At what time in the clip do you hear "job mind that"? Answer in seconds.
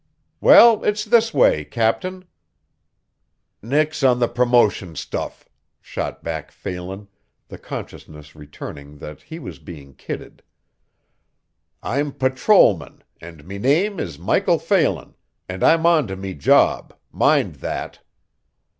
16.33-17.99